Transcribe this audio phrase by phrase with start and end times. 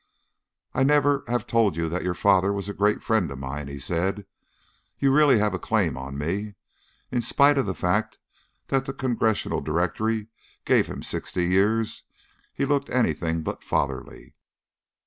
[0.73, 3.77] "I never have told you that your father was a great friend of mine," he
[3.77, 4.25] said.
[4.97, 6.55] "You really have a claim on me."
[7.11, 8.17] In spite of the fact
[8.69, 10.29] that the Congressional Directory
[10.65, 12.01] gave him sixty years,
[12.51, 14.33] he looked anything but fatherly.